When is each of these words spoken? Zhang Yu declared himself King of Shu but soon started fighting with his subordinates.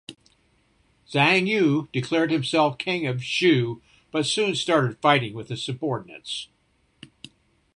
Zhang 1.07 1.45
Yu 1.47 1.87
declared 1.93 2.31
himself 2.31 2.79
King 2.79 3.05
of 3.05 3.23
Shu 3.23 3.83
but 4.09 4.25
soon 4.25 4.55
started 4.55 4.97
fighting 4.97 5.35
with 5.35 5.49
his 5.49 5.63
subordinates. 5.63 6.47